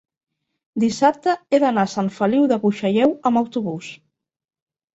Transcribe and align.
dissabte 0.83 1.35
he 1.55 1.59
d'anar 1.65 1.85
a 1.85 1.91
Sant 1.93 2.09
Feliu 2.17 2.49
de 2.55 2.59
Buixalleu 2.65 3.17
amb 3.33 3.43
autobús. 3.45 3.95